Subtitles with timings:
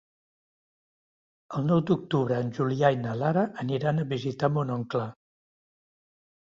[1.59, 5.09] El nou d'octubre en Julià i na Lara aniran a visitar mon oncle.